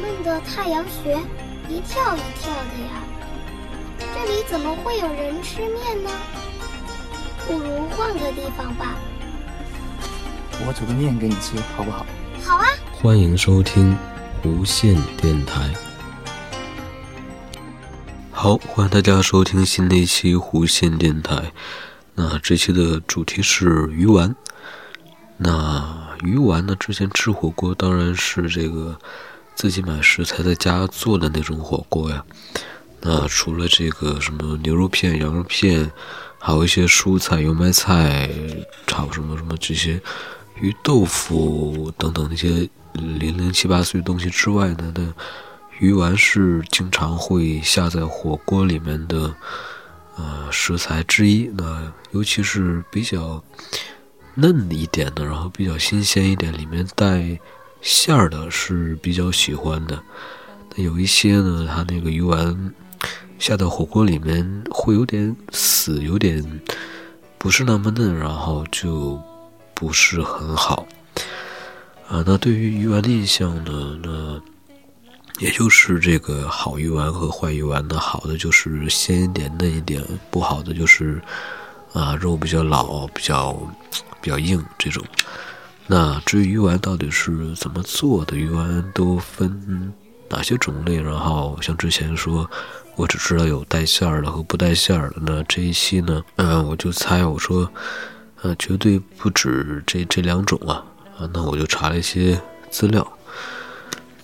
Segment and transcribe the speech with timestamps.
[0.00, 1.16] 闷的太阳穴，
[1.68, 3.02] 一跳一跳的呀。
[3.98, 6.10] 这里怎么会有人吃面呢？
[7.46, 8.96] 不如换个地方吧。
[10.66, 12.06] 我煮个面给你吃，好不好？
[12.42, 12.66] 好啊。
[12.92, 13.96] 欢迎收听
[14.42, 15.70] 无线电台。
[18.30, 21.52] 好，欢迎大家收听新的一期无线电台。
[22.14, 24.34] 那这期的主题是鱼丸。
[25.36, 26.76] 那鱼丸呢？
[26.76, 28.98] 之前吃火锅当然是这个
[29.54, 32.24] 自己买食材在家做的那种火锅呀。
[33.00, 35.90] 那除了这个什么牛肉片、羊肉片，
[36.38, 38.30] 还有一些蔬菜、油麦菜，
[38.86, 40.00] 炒什么什么这些
[40.60, 45.12] 鱼豆腐等等那些零零七八碎的东西之外呢，那
[45.78, 49.34] 鱼丸是经常会下在火锅里面的
[50.16, 51.50] 呃食材之一。
[51.56, 53.42] 那尤其是比较。
[54.36, 57.38] 嫩一点的，然后比较新鲜一点，里面带
[57.84, 60.02] 馅儿的是比较喜欢的。
[60.74, 62.72] 那有一些呢，它那个鱼丸
[63.38, 66.42] 下到火锅里面会有点死，有点
[67.36, 69.20] 不是那么嫩，然后就
[69.74, 70.86] 不是很好。
[72.08, 74.40] 啊，那对于鱼丸的印象呢，那
[75.38, 81.20] 也就是这个好鱼丸和坏鱼丸的好的就是鲜一点、嫩一点，不好的就是
[81.92, 83.54] 啊肉比较老，比较。
[84.20, 85.04] 比较硬这种，
[85.86, 88.36] 那至于鱼丸到底是怎么做的？
[88.36, 89.92] 鱼丸都分
[90.30, 91.00] 哪些种类？
[91.00, 92.50] 然后像之前说，
[92.96, 95.16] 我只知道有带馅儿的和不带馅儿的。
[95.20, 97.70] 那这一期呢，嗯，我就猜，我说，
[98.42, 100.82] 呃，绝对不止这这两种啊
[101.18, 101.28] 啊！
[101.34, 102.40] 那我就查了一些
[102.70, 103.06] 资料，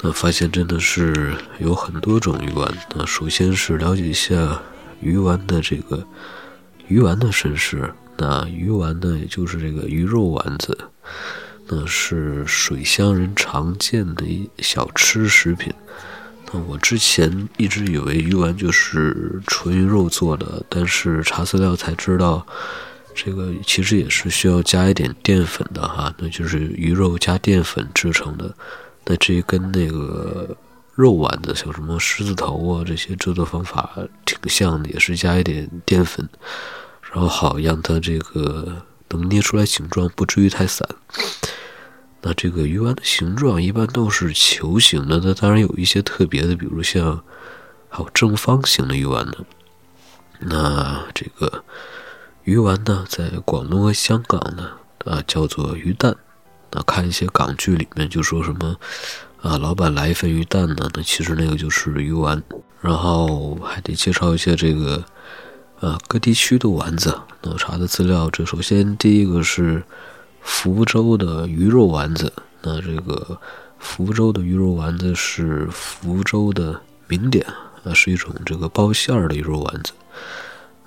[0.01, 2.75] 那发现真的是有很多种鱼丸。
[2.95, 4.61] 那首先是了解一下
[5.01, 6.03] 鱼丸的这个
[6.89, 7.93] 鱼丸的身世。
[8.17, 10.77] 那鱼丸呢，也就是这个鱼肉丸子，
[11.73, 15.73] 那是水乡人常见的一小吃食品。
[16.53, 22.45] 那我之前一直以为鱼丸就是纯鱼肉做的，但是查资料才知道，
[23.15, 26.13] 这个其实也是需要加一点淀粉的哈。
[26.19, 28.53] 那就是鱼肉加淀粉制成的。
[29.07, 30.57] 那这跟那个
[30.97, 36.29] 肉丸子，像什么狮子头啊这些制作方法挺像的，也是加一点淀粉。
[37.13, 40.85] 然后好让它这个能捏出来形状，不至于太散。
[42.23, 47.23] 那这个鱼丸的形状一般都是球形的，那当然有一些特别的，比如像
[47.89, 49.35] 还有正方形的鱼丸呢。
[50.41, 51.65] 那这个
[52.45, 54.71] 鱼丸呢，在广东和香港呢，
[55.05, 56.17] 啊叫做鱼蛋。
[56.73, 58.77] 那看一些港剧里面就说什么
[59.43, 62.43] 啊，老板来一份鱼蛋呢，那其实那个就是鱼丸。
[62.81, 65.05] 然后还得介绍一下这个。
[65.81, 69.83] 啊，各地区的丸子，那我查的资料，这首先第一个是
[70.41, 72.33] 福州的鱼肉丸子。
[72.63, 73.41] 那这个
[73.79, 77.45] 福州的鱼肉丸子是福州的名点，
[77.85, 79.93] 啊，是一种这个包馅儿的鱼肉丸子，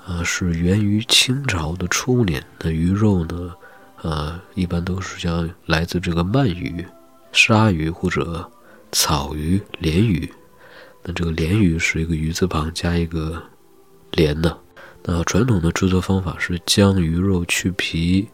[0.05, 2.43] 啊，是源于清朝的初年。
[2.59, 3.51] 那鱼肉呢，
[4.03, 6.85] 呃，一般都是像来自这个鳗鱼、
[7.31, 8.47] 鲨鱼或者
[8.91, 10.31] 草鱼、鲢鱼。
[11.01, 13.41] 那这个鲢鱼是一个鱼字旁加一个
[14.11, 14.55] 鲢的。
[15.03, 18.29] 那传统的制作方法是将鱼肉去皮、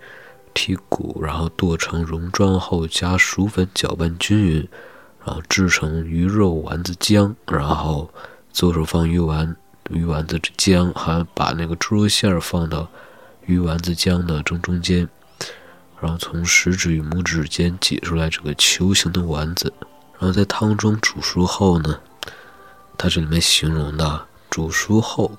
[0.59, 4.67] 剔骨，然后剁成蓉状后加薯粉搅拌均匀，
[5.25, 8.11] 然后制成鱼肉丸子浆，然后
[8.51, 9.55] 左手放鱼丸，
[9.89, 12.89] 鱼丸子浆，还把那个猪肉馅儿放到
[13.45, 15.07] 鱼丸子浆的正中间，
[16.01, 19.71] 然后从食指与拇指间挤出来这个球形的丸子，
[20.19, 22.01] 然后在汤中煮熟后呢，
[22.97, 25.31] 它这里面形容的煮熟后。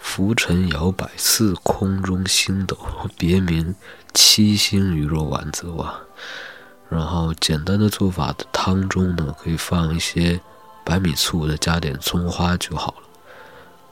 [0.00, 2.76] 浮沉摇摆似空中星斗，
[3.16, 3.74] 别名
[4.12, 5.94] 七星鱼肉丸子哇。
[6.88, 10.40] 然后简单的做法的汤中呢，可以放一些
[10.84, 13.08] 白米醋，再加点葱花就好了。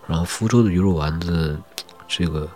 [0.08, 1.56] 然后福州的鱼肉丸子，
[2.08, 2.48] 这个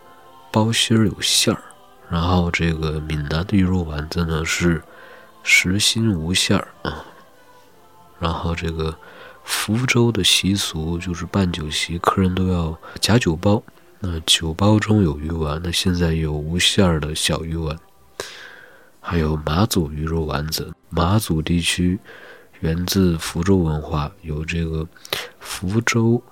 [0.51, 1.63] 包心儿有馅儿。
[2.11, 4.83] 然后这个闽南的鱼肉丸子呢是
[5.43, 7.05] 实心无馅儿啊。
[8.23, 8.97] 然后这个。
[9.45, 13.61] 福州的习俗就是办酒席，客人都要夹酒包。
[13.99, 17.77] 那酒包中有鱼丸，那现在有无馅儿的小鱼丸，
[19.01, 20.73] 还有马祖鱼肉丸子。
[20.91, 21.99] 马祖地区
[22.61, 24.87] 源自福州文化，有这个
[25.41, 26.23] 福州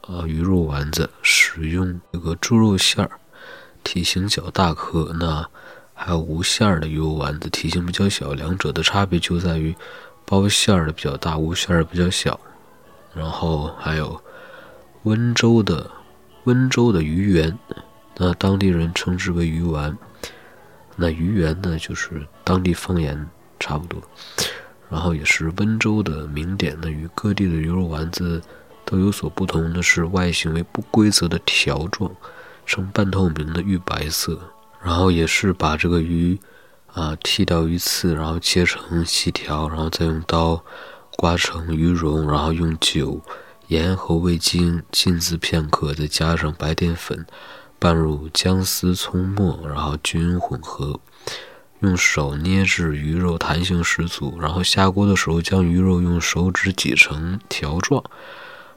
[0.00, 3.20] 啊鱼肉丸子，使用这个猪肉馅儿，
[3.84, 5.14] 体型较大颗。
[5.20, 5.46] 那
[5.92, 9.76] 还有无馅儿的鱼肉丸子，体型比较小，两者的差别就在于
[10.26, 12.38] 包馅儿的比较大，无馅儿比较小。
[13.14, 14.20] 然后还有
[15.04, 15.90] 温州的
[16.44, 17.58] 温州的鱼圆，
[18.16, 19.96] 那当地人称之为鱼丸。
[20.96, 23.26] 那鱼圆呢，就是当地方言
[23.58, 24.02] 差不多。
[24.90, 26.90] 然后也是温州的名点呢。
[26.90, 28.42] 与各地的鱼肉丸子
[28.84, 32.10] 都有所不同的是，外形为不规则的条状，
[32.66, 34.38] 呈半透明的玉白色。
[34.82, 36.38] 然后也是把这个鱼
[36.96, 40.64] 啊剔掉鱼刺，然后切成细条，然后再用刀
[41.14, 43.20] 刮成鱼蓉，然后用酒、
[43.66, 47.26] 盐和味精浸渍片刻，再加上白淀粉，
[47.78, 50.98] 拌入姜丝、葱末，然后均匀混合。
[51.80, 54.38] 用手捏制鱼肉，弹性十足。
[54.40, 58.02] 然后下锅的时候，将鱼肉用手指挤成条状，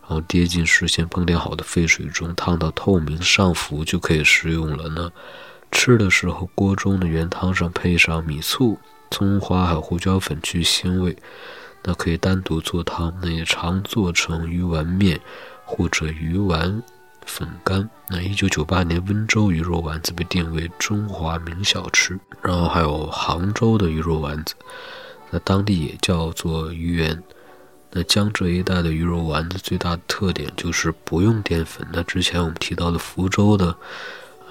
[0.01, 4.89] 然后跌进事先烹调好的沸水中，烫到透明上浮就可以食用了。
[4.89, 5.09] 呢
[5.71, 8.77] 吃的时候，锅中的原汤上配上米醋、
[9.11, 11.15] 葱花还有胡椒粉去腥味。
[11.83, 15.19] 那可以单独做汤，那也常做成鱼丸面
[15.65, 16.81] 或者鱼丸。
[17.25, 17.87] 粉干。
[18.09, 22.19] 那一九九八年，温州鱼肉丸子被定为中华名小吃。
[22.41, 24.55] 然后还有杭州的鱼肉丸子，
[25.29, 27.21] 那当地也叫做鱼圆。
[27.91, 31.87] 那江浙一带的鱼肉丸子最大的特点就是不用淀粉。
[31.93, 33.75] 那之前我们提到的福州的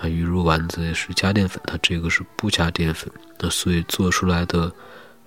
[0.01, 3.11] 啊鱼肉丸子是加淀粉，它这个是不加淀粉。
[3.39, 4.73] 那所以做出来的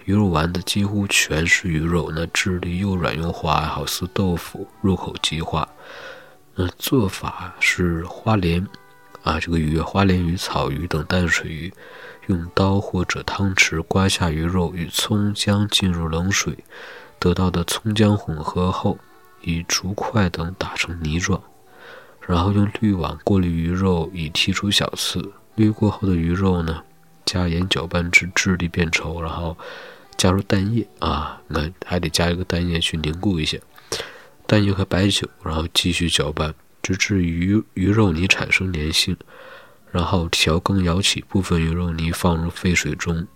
[0.06, 5.68] 鱼肉丸子几乎全是鱼肉，那质地又软又滑，好似豆腐，入口即化。
[6.56, 8.66] 那做法是花鲢，
[9.24, 11.74] 啊，这个鱼花鲢鱼、草鱼等淡水鱼，
[12.28, 16.58] 用刀或者汤匙刮下鱼肉与葱姜进入冷水，
[17.20, 18.98] 得到的葱姜混合后，
[19.42, 21.42] 以竹筷等打成泥状，
[22.28, 25.34] 然后用滤网过滤鱼肉，以剔除小刺。
[25.56, 26.82] 滤过后的鱼肉呢，
[27.26, 29.58] 加盐搅拌至质地变稠，然后
[30.16, 33.58] 加入蛋液啊，那还得加一个蛋液去凝固一下。
[34.48, 39.18] 蛋液和白酒，然后继续搅拌，直至鱼鱼肉泥产生粘性，
[39.92, 43.28] 然后调羹舀起部分鱼肉泥放入沸水中，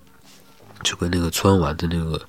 [0.83, 2.21] 就跟那个汆丸子那个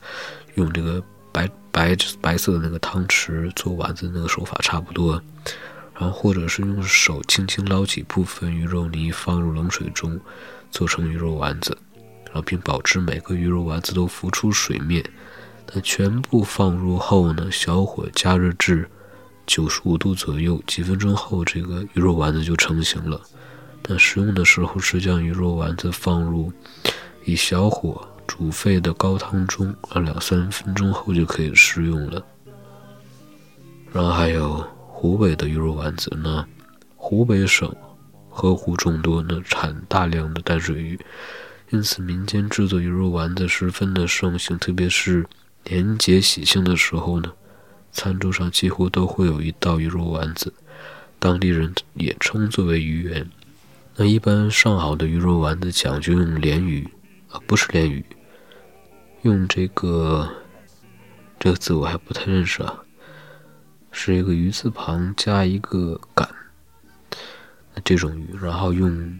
[0.55, 1.03] 用这个
[1.33, 5.23] 白白白色的那个汤匙做丸子那个手法差不多。
[5.99, 10.21] 然后或者是用手轻轻捞起部分鱼肉泥放入冷水中，
[10.71, 11.77] 做成鱼肉丸子，
[12.27, 15.03] 然后并保持每个鱼肉丸子都浮出水面。
[15.73, 18.89] 那全部放入后呢，小火加热至
[19.47, 23.21] 九十五度左右，几分钟后，这个鱼肉丸子就成型了。
[23.89, 26.53] 那食用的时候是将鱼肉丸子放入
[27.25, 32.23] 以小火煮沸的高汤中，啊，两三分钟后就可以食用了。
[33.93, 34.63] 然后还有
[34.99, 36.47] 湖北的鱼肉丸子呢，
[36.97, 37.71] 湖北省
[38.31, 40.99] 河湖众多，呢产大量的淡水鱼，
[41.69, 45.27] 因此民间制作鱼肉丸子十分的盛行，特别是。
[45.65, 47.31] 年节喜庆的时候呢，
[47.93, 50.51] 餐桌上几乎都会有一道鱼肉丸子，
[51.19, 53.29] 当地人也称作为鱼圆。
[53.97, 56.89] 那一般上好的鱼肉丸子讲究用鲢鱼，
[57.31, 58.03] 啊，不是鲢鱼，
[59.23, 60.27] 用这个
[61.39, 62.83] 这个字我还不太认识啊，
[63.99, 66.29] 是一个鱼字旁加一个杆，
[67.83, 69.19] 这种鱼，然后用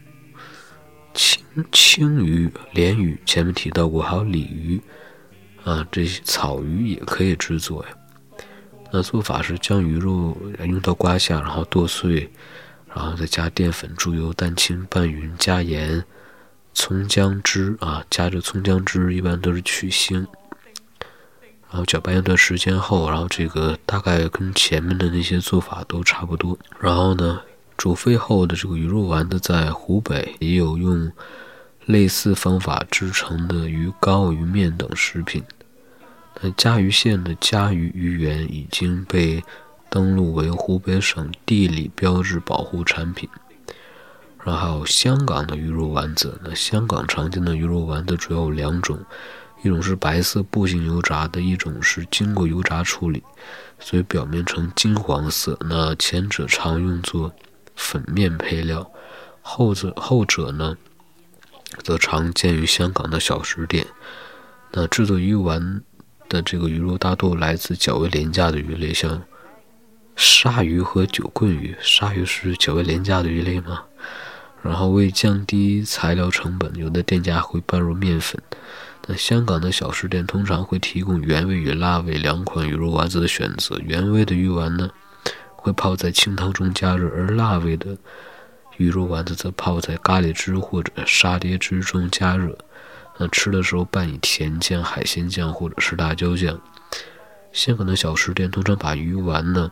[1.15, 1.43] 青
[1.73, 4.79] 青鱼、鲢鱼，前面提到过，还有鲤鱼。
[5.65, 7.89] 啊，这些草鱼也可以制作呀。
[8.93, 12.31] 那做法是将鱼肉用刀刮下，然后剁碎，
[12.95, 16.05] 然后再加淀粉、猪油、蛋清拌匀，加盐、
[16.75, 20.27] 葱姜汁啊，加这葱姜汁一般都是去腥。
[21.77, 26.59] 然后搅拌一段时间后，然后这个大概跟前面的那些做法都差不多。
[26.81, 27.43] 然后呢，
[27.77, 31.13] 煮沸后的这个鱼肉丸子在湖北也有用
[31.85, 35.45] 类似方法制成的鱼糕、鱼面等食品。
[36.41, 39.45] 那嘉鱼县的嘉鱼鱼圆已经被
[39.91, 43.29] 登录为湖北省地理标志保护产品。
[44.43, 48.99] 然后还有香港的鱼肉丸子，那香港常见的鱼肉丸子主要有两种，
[49.67, 53.23] 一种是白色步行油炸的，一种是经过油炸处理，
[53.79, 55.59] 所以表面呈金黄色。
[55.69, 57.35] 那前者常用作
[57.75, 58.91] 粉面配料，
[59.43, 60.77] 后者后者呢，
[61.83, 63.87] 则常见于香港的小食店。
[64.73, 65.83] 那制作鱼丸。
[66.29, 69.23] 的这个鱼肉大多来自较为廉价的鱼类，像
[70.17, 71.77] 鲨鱼和九棍鱼。
[71.81, 73.85] 鲨鱼是较为廉价的鱼类吗？
[74.61, 78.43] 然后为降低材料成本，有的店家会拌入面粉。
[79.07, 83.79] 那香港的小食店通常会提供原味与辣味两款鱼肉丸子的选择。
[83.79, 84.91] 原味的鱼丸呢，
[85.55, 87.97] 会泡在清汤中加热；而辣味的
[88.79, 92.59] 鱼肉丸子则泡在咖喱汁或者沙爹汁中加热。
[93.19, 96.61] 那吃的时候拌以甜酱、海鲜酱或者是辣椒酱。
[97.53, 99.71] 香港的小食店通常把鱼丸呢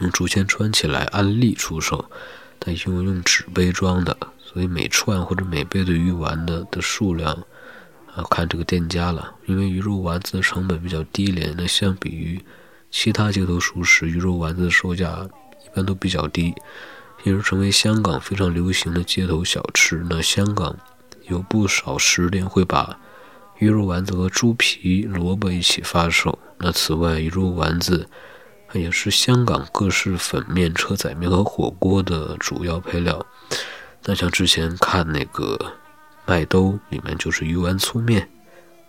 [0.00, 2.08] 用竹签穿起来按粒出售，
[2.58, 7.36] 但因为用纸杯装的，所以每串或者每杯的鱼丸的的数量
[8.18, 12.44] 啊，看这个店家了，因为鱼肉丸子的成本比较低廉，那相比于
[12.90, 15.24] 其他街头熟食，鱼肉丸子的售价
[15.64, 16.52] 一般都比较低，
[17.22, 20.04] 因而成为香港非常流行的街头小吃。
[20.10, 20.76] 那香港
[21.28, 22.98] 有不少食店会把
[23.58, 26.36] 鱼肉丸子和猪皮、萝卜一起发售。
[26.58, 28.08] 那此外，鱼肉丸子
[28.72, 33.24] 也是香港各式粉面、车仔面和火锅的主要配料。
[34.02, 35.74] 那像之前看那个。
[36.28, 38.28] 麦兜里面就是鱼丸粗面，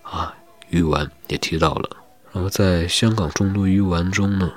[0.03, 0.35] 啊，
[0.67, 1.89] 鱼丸也提到了。
[2.33, 4.51] 然后在香港众多鱼丸中呢，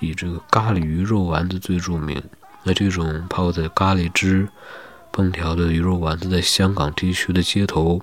[0.00, 2.20] 以这个咖喱鱼肉丸子最著名。
[2.64, 4.48] 那这种泡在咖喱汁
[5.12, 8.02] 烹调的鱼肉丸子，在香港地区的街头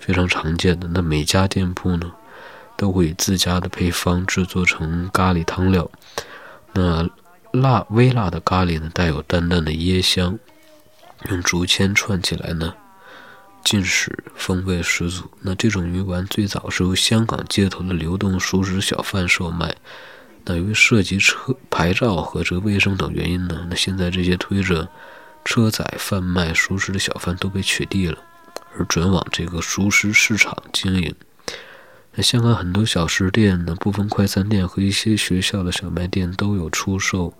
[0.00, 0.88] 非常常见的。
[0.88, 2.10] 那每家店铺呢，
[2.76, 5.88] 都会以自家的配方制作成咖喱汤料。
[6.72, 7.08] 那
[7.52, 10.36] 辣微辣的咖喱呢，带有淡淡的椰香，
[11.30, 12.74] 用竹签串起来呢。
[13.72, 15.30] 进食风味十足。
[15.40, 19.74] 那这种鱼丸最早是由香港街头的流动熟食小贩售卖。
[20.44, 24.86] 那由于涉及车牌照和这个卫生等原因呢，那现在这些推着
[25.42, 28.18] 车载贩卖熟食的小贩都被取缔了，
[28.76, 31.14] 而转往这个熟食市场经营。
[32.14, 37.32] 那香港很多小食店呢，部分快餐店和一些学校的小卖店都有出售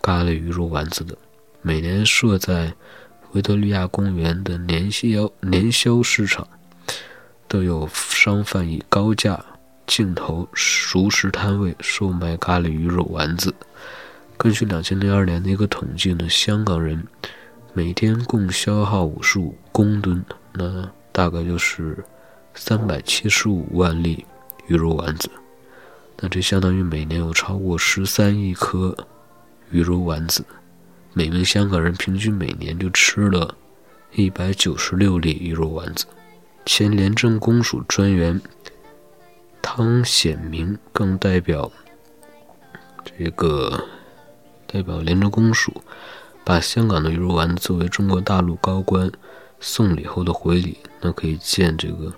[0.00, 1.18] 咖喱鱼肉丸子的。
[1.62, 2.74] 每年设在
[3.34, 6.46] 维多利亚公园的年销年宵市场，
[7.48, 9.44] 都有商贩以高价
[9.88, 13.52] 竞投熟食摊位售卖咖喱鱼肉丸子。
[14.36, 17.04] 根据两千零二年的一个统计呢，香港人
[17.72, 22.04] 每天共消耗五十五公吨，那大概就是
[22.54, 24.24] 三百七十五万粒
[24.68, 25.28] 鱼肉丸子。
[26.20, 28.96] 那这相当于每年有超过十三亿颗
[29.72, 30.44] 鱼肉丸子。
[31.16, 33.54] 每名香港人平均每年就吃了
[34.14, 36.06] 一百九十六粒鱼肉丸子。
[36.66, 38.40] 前廉政公署专员
[39.62, 41.70] 汤显明更代表
[43.04, 43.84] 这个
[44.66, 45.72] 代表廉政公署，
[46.42, 49.08] 把香港的鱼肉丸子作为中国大陆高官
[49.60, 50.78] 送礼后的回礼。
[51.00, 52.12] 那可以见这个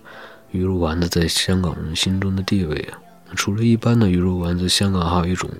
[0.52, 2.98] 鱼肉丸子在香港人心中的地位啊。
[3.34, 5.50] 除了一般的鱼肉丸子，香港还有一种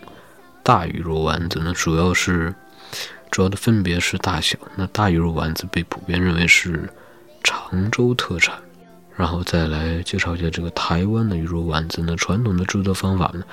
[0.63, 2.55] 大鱼肉丸子呢，主要是。
[3.31, 4.59] 主要的分别是大小。
[4.77, 6.89] 那大鱼肉丸子被普遍认为是
[7.43, 8.55] 常州特产，
[9.15, 12.03] 然后再来介绍一下这个台湾的鱼肉丸子。
[12.07, 13.45] 那传统的制作方法呢？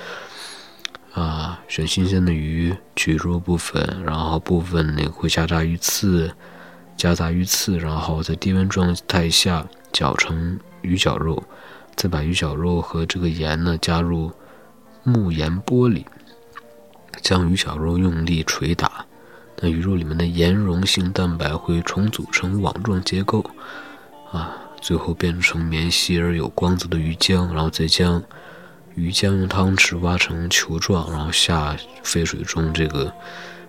[1.14, 6.34] 啊，选新鲜的鱼，取肉部分，然后部分那个会夹杂鱼刺，
[6.98, 11.44] 夹杂鱼刺，然后在低温状态下搅成鱼绞肉，
[11.96, 14.32] 再把鱼绞肉和这个盐呢加入
[15.04, 16.04] 木盐玻璃，
[17.22, 19.06] 将鱼绞肉用力捶打。
[19.64, 23.50] 那鱼肉里面的盐溶性蛋白会重组成网状结构，
[24.30, 28.22] 啊，最后变成绵细而有光泽的鱼浆，然后再将
[28.94, 33.10] 鱼浆用汤匙挖成球状，然后下沸水中这个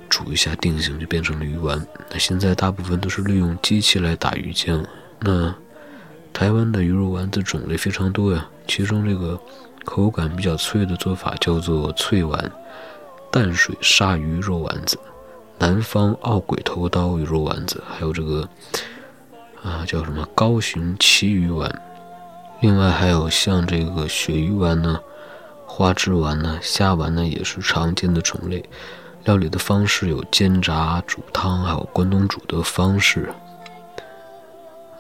[0.09, 1.81] 煮一下定型，就变成了鱼丸。
[2.11, 4.85] 那现在大部分都是利用机器来打鱼浆。
[5.21, 5.55] 那
[6.33, 9.41] 台湾的鱼肉丸子种类非常多呀，其中这个
[9.85, 12.51] 口感比较脆的做法叫做脆丸、
[13.31, 14.99] 淡水鲨鱼肉丸子。
[15.59, 18.49] 南方澳鬼头刀鱼肉丸子，还有这个
[19.63, 21.83] 啊叫什么高雄旗鱼丸，
[22.61, 24.99] 另外还有像这个鳕鱼丸呢、
[25.65, 28.63] 花枝丸呢、虾丸呢，也是常见的种类。
[29.25, 33.33] 料理的方式有煎炸、煮汤，还有关东煮的方式。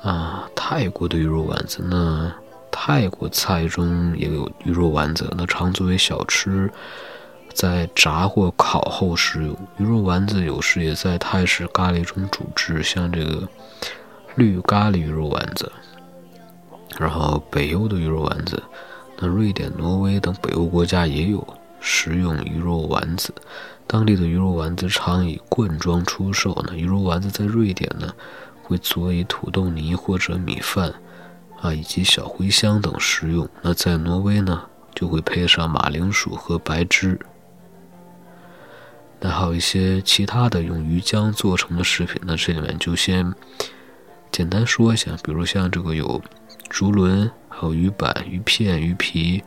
[0.02, 2.32] 啊，泰国的鱼肉丸子，那
[2.70, 6.72] 泰国菜中也有鱼肉丸子，那常作为小吃。
[7.54, 13.48] 在炸或烤后食用鱼肉丸子，有时也在泰式咖喱中煮制，像这个
[14.34, 15.70] 绿咖喱鱼肉丸子。
[16.98, 18.60] 然后北欧的鱼肉丸子，
[19.18, 21.46] 那瑞典、挪威等北欧国家也有
[21.80, 23.32] 食用鱼肉丸子。
[23.86, 26.60] 当地的鱼肉丸子常以罐装出售。
[26.66, 28.12] 那鱼肉丸子在瑞典呢，
[28.62, 30.92] 会佐以土豆泥或者米饭
[31.60, 33.48] 啊，以及小茴香等食用。
[33.62, 34.62] 那在挪威呢，
[34.94, 37.18] 就会配上马铃薯和白汁。
[39.26, 43.32] 那还有一些其他的用鱼浆做成的食品，那这里面就先
[44.30, 46.20] 简单说一下，比如像这个有
[46.68, 49.42] 竹轮，还有鱼板、鱼片、鱼皮、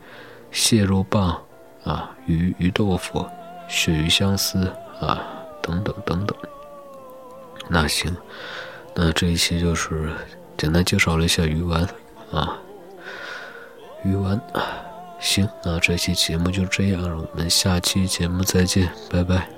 [0.51, 1.39] 蟹肉棒
[1.83, 3.23] 啊、鱼鱼豆腐、
[3.69, 4.65] 鳕鱼香丝
[4.99, 5.23] 啊
[5.61, 6.35] 等等等等。
[7.69, 8.11] 那行，
[8.95, 10.09] 那这一期就是
[10.57, 11.87] 简单介绍了一下鱼丸
[12.31, 12.57] 啊，
[14.03, 14.41] 鱼丸。
[15.19, 19.56] 行，那这期节目就这样了，我们下期节目再见，拜拜。